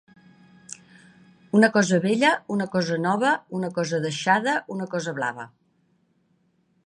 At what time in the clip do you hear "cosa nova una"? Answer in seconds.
2.77-3.71